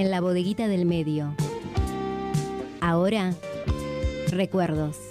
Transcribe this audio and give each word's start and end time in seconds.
en 0.00 0.10
la 0.10 0.22
bodeguita 0.22 0.66
del 0.66 0.86
medio. 0.86 1.34
Ahora, 2.80 3.34
recuerdos. 4.30 5.09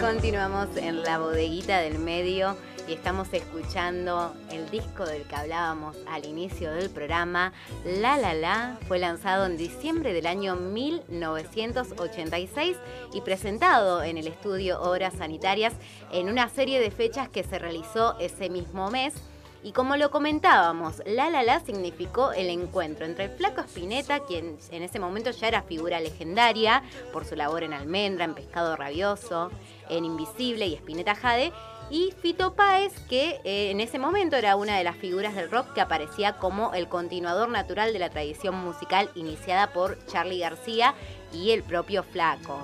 Continuamos 0.00 0.68
en 0.76 1.02
la 1.02 1.18
bodeguita 1.18 1.80
del 1.80 1.98
medio 1.98 2.56
y 2.86 2.92
estamos 2.92 3.26
escuchando 3.32 4.32
el 4.52 4.70
disco 4.70 5.04
del 5.04 5.24
que 5.24 5.34
hablábamos 5.34 5.96
al 6.08 6.24
inicio 6.24 6.70
del 6.70 6.88
programa, 6.88 7.52
La 7.84 8.16
La 8.16 8.32
La, 8.32 8.78
fue 8.86 9.00
lanzado 9.00 9.46
en 9.46 9.56
diciembre 9.56 10.12
del 10.12 10.28
año 10.28 10.54
1986 10.54 12.76
y 13.12 13.22
presentado 13.22 14.04
en 14.04 14.18
el 14.18 14.28
estudio 14.28 14.80
Obras 14.80 15.14
Sanitarias 15.14 15.72
en 16.12 16.28
una 16.28 16.48
serie 16.48 16.78
de 16.78 16.92
fechas 16.92 17.28
que 17.28 17.42
se 17.42 17.58
realizó 17.58 18.16
ese 18.20 18.50
mismo 18.50 18.92
mes. 18.92 19.14
Y 19.62 19.72
como 19.72 19.96
lo 19.96 20.10
comentábamos, 20.10 21.02
La 21.04 21.30
La 21.30 21.42
La 21.42 21.60
significó 21.60 22.32
el 22.32 22.48
encuentro 22.48 23.04
entre 23.04 23.28
flaco 23.28 23.60
Spinetta, 23.62 24.20
quien 24.20 24.56
en 24.70 24.82
ese 24.82 25.00
momento 25.00 25.30
ya 25.30 25.48
era 25.48 25.62
figura 25.62 26.00
legendaria 26.00 26.82
por 27.12 27.24
su 27.24 27.34
labor 27.34 27.64
en 27.64 27.72
Almendra, 27.72 28.24
en 28.24 28.34
Pescado 28.34 28.76
Rabioso, 28.76 29.50
en 29.88 30.04
Invisible 30.04 30.66
y 30.66 30.74
Spinetta 30.74 31.16
Jade, 31.16 31.52
y 31.90 32.12
Fito 32.20 32.54
Páez, 32.54 32.92
que 33.08 33.40
eh, 33.44 33.70
en 33.70 33.80
ese 33.80 33.98
momento 33.98 34.36
era 34.36 34.56
una 34.56 34.76
de 34.76 34.84
las 34.84 34.96
figuras 34.96 35.34
del 35.34 35.50
rock 35.50 35.72
que 35.72 35.80
aparecía 35.80 36.34
como 36.34 36.74
el 36.74 36.88
continuador 36.88 37.48
natural 37.48 37.92
de 37.92 37.98
la 37.98 38.10
tradición 38.10 38.54
musical 38.54 39.10
iniciada 39.14 39.72
por 39.72 40.04
Charlie 40.06 40.40
García 40.40 40.94
y 41.32 41.50
el 41.50 41.62
propio 41.62 42.02
Flaco. 42.02 42.58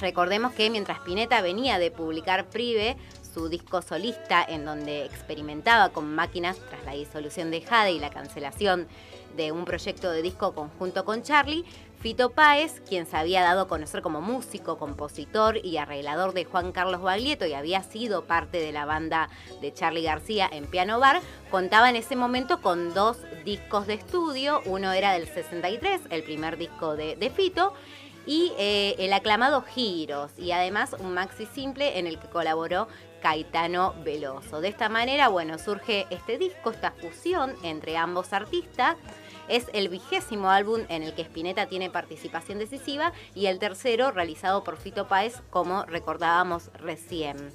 Recordemos 0.00 0.52
que 0.52 0.70
mientras 0.70 0.98
Spinetta 0.98 1.42
venía 1.42 1.78
de 1.78 1.90
publicar 1.90 2.46
Prive, 2.46 2.96
su 3.32 3.48
disco 3.48 3.82
solista 3.82 4.44
en 4.46 4.64
donde 4.64 5.04
experimentaba 5.04 5.90
con 5.90 6.14
máquinas 6.14 6.58
tras 6.68 6.84
la 6.84 6.92
disolución 6.92 7.50
de 7.50 7.62
Jade 7.62 7.92
y 7.92 7.98
la 7.98 8.10
cancelación 8.10 8.88
de 9.36 9.52
un 9.52 9.64
proyecto 9.64 10.10
de 10.10 10.22
disco 10.22 10.54
conjunto 10.54 11.04
con 11.04 11.22
Charlie, 11.22 11.64
Fito 12.00 12.30
Páez, 12.30 12.80
quien 12.88 13.06
se 13.06 13.16
había 13.16 13.42
dado 13.42 13.62
a 13.62 13.68
conocer 13.68 14.00
como 14.00 14.22
músico, 14.22 14.78
compositor 14.78 15.58
y 15.62 15.76
arreglador 15.76 16.32
de 16.32 16.46
Juan 16.46 16.72
Carlos 16.72 17.02
Baglietto 17.02 17.46
y 17.46 17.52
había 17.52 17.82
sido 17.82 18.24
parte 18.24 18.58
de 18.58 18.72
la 18.72 18.86
banda 18.86 19.28
de 19.60 19.72
Charlie 19.74 20.02
García 20.02 20.48
en 20.50 20.66
Piano 20.66 20.98
Bar, 20.98 21.20
contaba 21.50 21.90
en 21.90 21.96
ese 21.96 22.16
momento 22.16 22.62
con 22.62 22.94
dos 22.94 23.18
discos 23.44 23.86
de 23.86 23.94
estudio. 23.94 24.62
Uno 24.64 24.92
era 24.92 25.12
del 25.12 25.28
63, 25.28 26.00
el 26.08 26.22
primer 26.22 26.56
disco 26.56 26.96
de, 26.96 27.16
de 27.16 27.28
Fito, 27.28 27.74
y 28.30 28.52
eh, 28.58 28.94
el 29.00 29.12
aclamado 29.12 29.60
Giros, 29.62 30.30
y 30.38 30.52
además 30.52 30.94
un 31.00 31.14
maxi 31.14 31.46
simple 31.46 31.98
en 31.98 32.06
el 32.06 32.20
que 32.20 32.28
colaboró 32.28 32.86
Caetano 33.20 33.92
Veloso. 34.04 34.60
De 34.60 34.68
esta 34.68 34.88
manera, 34.88 35.26
bueno, 35.26 35.58
surge 35.58 36.06
este 36.10 36.38
disco, 36.38 36.70
esta 36.70 36.92
fusión 36.92 37.56
entre 37.64 37.96
ambos 37.96 38.32
artistas. 38.32 38.96
Es 39.48 39.66
el 39.72 39.88
vigésimo 39.88 40.48
álbum 40.48 40.82
en 40.88 41.02
el 41.02 41.12
que 41.14 41.22
Spinetta 41.22 41.66
tiene 41.66 41.90
participación 41.90 42.60
decisiva 42.60 43.12
y 43.34 43.46
el 43.46 43.58
tercero 43.58 44.12
realizado 44.12 44.62
por 44.62 44.76
Fito 44.76 45.08
Páez, 45.08 45.42
como 45.50 45.84
recordábamos 45.86 46.70
recién. 46.74 47.52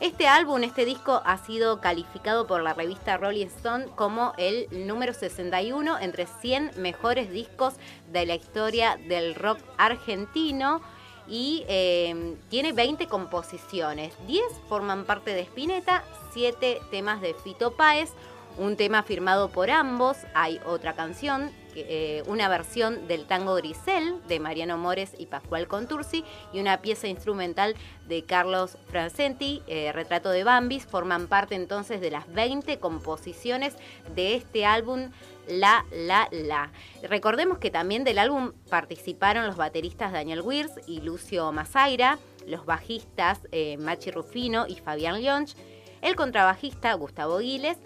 Este 0.00 0.28
álbum, 0.28 0.62
este 0.62 0.84
disco, 0.84 1.22
ha 1.24 1.38
sido 1.38 1.80
calificado 1.80 2.46
por 2.46 2.62
la 2.62 2.72
revista 2.72 3.16
Rolling 3.16 3.46
Stone 3.46 3.86
como 3.96 4.32
el 4.38 4.68
número 4.86 5.12
61 5.12 5.98
entre 5.98 6.26
100 6.40 6.72
mejores 6.76 7.32
discos 7.32 7.74
de 8.12 8.24
la 8.24 8.36
historia 8.36 8.96
del 9.08 9.34
rock 9.34 9.58
argentino 9.76 10.82
y 11.26 11.64
eh, 11.66 12.36
tiene 12.48 12.72
20 12.72 13.08
composiciones. 13.08 14.14
10 14.28 14.44
forman 14.68 15.04
parte 15.04 15.34
de 15.34 15.40
Spinetta, 15.40 16.04
7 16.32 16.80
temas 16.92 17.20
de 17.20 17.34
Fito 17.34 17.72
Páez, 17.72 18.12
un 18.56 18.76
tema 18.76 19.02
firmado 19.02 19.48
por 19.48 19.68
ambos, 19.68 20.16
hay 20.32 20.60
otra 20.64 20.94
canción, 20.94 21.50
eh, 21.88 22.22
una 22.26 22.48
versión 22.48 23.06
del 23.08 23.26
tango 23.26 23.54
Grisel 23.54 24.16
de 24.28 24.40
Mariano 24.40 24.78
Mores 24.78 25.12
y 25.18 25.26
Pascual 25.26 25.68
Contursi 25.68 26.24
y 26.52 26.60
una 26.60 26.80
pieza 26.80 27.08
instrumental 27.08 27.74
de 28.06 28.24
Carlos 28.24 28.78
Francenti, 28.88 29.62
eh, 29.66 29.92
Retrato 29.92 30.30
de 30.30 30.44
Bambis, 30.44 30.86
forman 30.86 31.26
parte 31.26 31.54
entonces 31.54 32.00
de 32.00 32.10
las 32.10 32.32
20 32.32 32.78
composiciones 32.78 33.74
de 34.14 34.34
este 34.34 34.64
álbum 34.64 35.10
La 35.46 35.84
La 35.92 36.28
La. 36.30 36.70
Recordemos 37.02 37.58
que 37.58 37.70
también 37.70 38.04
del 38.04 38.18
álbum 38.18 38.52
participaron 38.70 39.46
los 39.46 39.56
bateristas 39.56 40.12
Daniel 40.12 40.42
Wirs 40.42 40.72
y 40.86 41.00
Lucio 41.00 41.50
Mazaira, 41.52 42.18
los 42.46 42.64
bajistas 42.66 43.40
eh, 43.52 43.76
Machi 43.78 44.10
Rufino 44.10 44.66
y 44.66 44.76
Fabián 44.76 45.20
Lionch, 45.20 45.54
el 46.00 46.16
contrabajista 46.16 46.92
Gustavo 46.94 47.40
Giles 47.40 47.78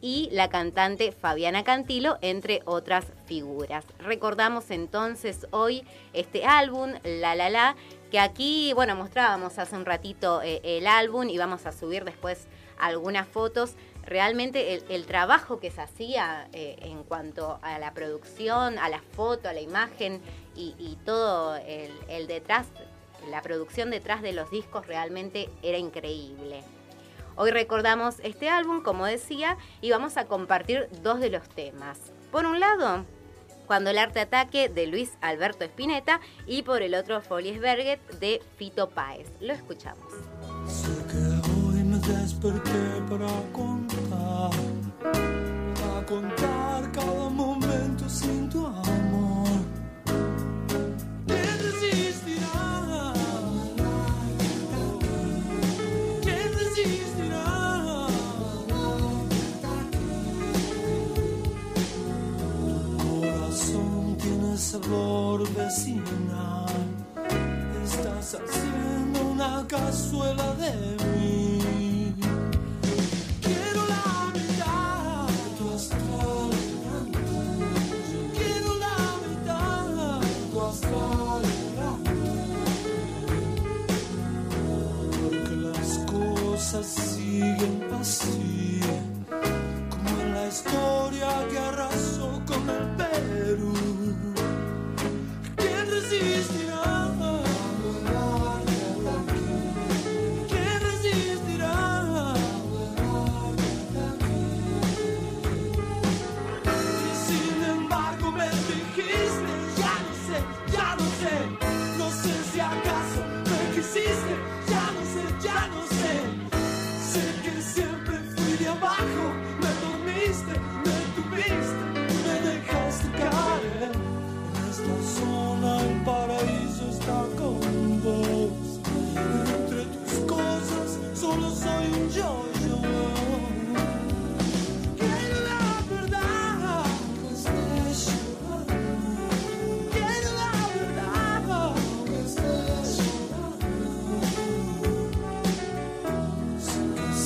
y 0.00 0.28
la 0.32 0.48
cantante 0.48 1.12
Fabiana 1.12 1.64
Cantilo, 1.64 2.18
entre 2.20 2.62
otras 2.64 3.06
figuras. 3.26 3.84
Recordamos 3.98 4.70
entonces 4.70 5.46
hoy 5.50 5.84
este 6.12 6.44
álbum, 6.44 6.92
La 7.04 7.34
La 7.34 7.50
La, 7.50 7.76
que 8.10 8.20
aquí, 8.20 8.72
bueno, 8.74 8.94
mostrábamos 8.94 9.58
hace 9.58 9.76
un 9.76 9.84
ratito 9.84 10.40
eh, 10.42 10.60
el 10.64 10.86
álbum 10.86 11.28
y 11.28 11.38
vamos 11.38 11.66
a 11.66 11.72
subir 11.72 12.04
después 12.04 12.46
algunas 12.78 13.26
fotos. 13.28 13.74
Realmente 14.04 14.82
el, 14.88 15.04
trabajo 15.04 15.60
que 15.60 15.70
se 15.70 15.82
hacía 15.82 16.48
eh, 16.52 16.76
en 16.80 17.02
cuanto 17.04 17.58
a 17.60 17.78
la 17.78 17.92
producción, 17.92 18.78
a 18.78 18.88
la 18.88 19.02
foto, 19.02 19.50
a 19.50 19.52
la 19.52 19.60
imagen 19.60 20.22
y, 20.56 20.96
todo 21.04 21.56
el 21.56 22.26
detrás, 22.26 22.66
la 23.30 23.42
producción 23.42 23.90
detrás 23.90 24.22
de 24.22 24.32
los 24.32 24.50
discos 24.50 24.86
realmente 24.86 25.50
era 25.62 25.78
increíble. 25.78 26.64
Hoy 27.40 27.52
recordamos 27.52 28.16
este 28.24 28.48
álbum, 28.48 28.82
como 28.82 29.06
decía, 29.06 29.58
y 29.80 29.92
vamos 29.92 30.16
a 30.16 30.24
compartir 30.24 30.88
dos 31.04 31.20
de 31.20 31.30
los 31.30 31.48
temas. 31.48 32.00
Por 32.32 32.46
un 32.46 32.58
lado, 32.58 33.04
Cuando 33.68 33.90
el 33.90 33.98
arte 33.98 34.20
ataque 34.20 34.70
de 34.70 34.86
Luis 34.86 35.12
Alberto 35.20 35.62
Spinetta 35.62 36.20
y 36.46 36.62
por 36.62 36.80
el 36.80 36.94
otro 36.94 37.20
Folies 37.20 37.60
Berget 37.60 38.00
de 38.18 38.40
Fito 38.56 38.88
Páez. 38.88 39.28
Lo 39.42 39.52
escuchamos. 39.52 40.10
Sé 40.66 40.88
que 41.06 41.18
hoy 41.68 41.84
me 41.84 41.98
desperté 41.98 43.02
para 43.10 43.28
contar, 43.52 44.50
contar 46.06 46.92
cada 46.92 47.28
momento 47.28 48.08
sin 48.08 48.48
Estás 67.84 68.38
haciendo 68.40 69.32
una 69.32 69.66
cazuela 69.68 70.54
de 70.54 71.17
Bible 110.98 111.10
says. 111.12 111.37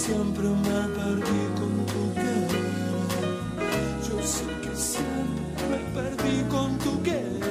siempre 0.05 0.49
me 0.49 0.81
perdí 0.99 1.43
con 1.59 1.87
tu 1.87 2.15
querer. 2.15 2.49
Yo 4.09 4.17
sé 4.27 4.45
que 4.63 4.75
siempre 4.75 5.63
me 5.71 5.79
perdí 5.95 6.43
con 6.51 6.77
tu 6.79 7.03
querer. 7.03 7.42